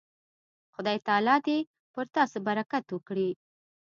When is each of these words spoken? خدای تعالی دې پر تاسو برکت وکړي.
خدای 0.73 0.97
تعالی 1.07 1.35
دې 1.45 1.57
پر 1.93 2.05
تاسو 2.15 2.37
برکت 2.47 2.85
وکړي. 2.91 3.29